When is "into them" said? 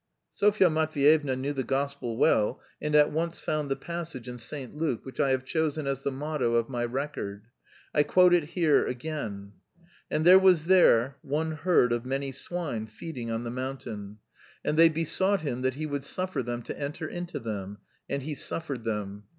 17.07-17.77